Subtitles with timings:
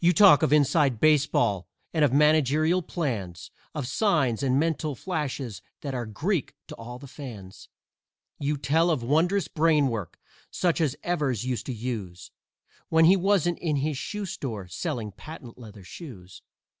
[0.03, 5.93] _)You talk of "inside" baseball and of managerial plans, Of signs and mental flashes that
[5.93, 7.69] are Greek to all the fans;
[8.39, 10.17] You tell of wondrous brainwork,
[10.49, 12.31] such as Evers used to use
[12.89, 16.41] When he wasn't in his shoe store, selling patent leather shoes.